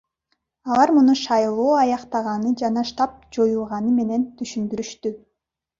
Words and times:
Алар 0.69 0.91
муну 0.95 1.15
шайлоо 1.23 1.75
аяктаганы 1.83 2.55
жана 2.63 2.87
штаб 2.93 3.11
жоюлганы 3.37 3.95
менен 4.01 4.29
түшүндүрүштү. 4.41 5.19